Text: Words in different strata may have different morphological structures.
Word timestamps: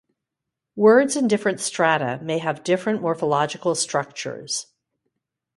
Words 0.75 1.15
in 1.15 1.27
different 1.27 1.59
strata 1.59 2.19
may 2.23 2.39
have 2.39 2.63
different 2.63 3.03
morphological 3.03 3.75
structures. 3.75 4.65